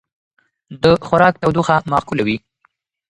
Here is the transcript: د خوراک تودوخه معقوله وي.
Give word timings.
د 0.83 0.85
خوراک 1.05 1.33
تودوخه 1.41 1.75
معقوله 1.91 2.23
وي. 2.27 2.37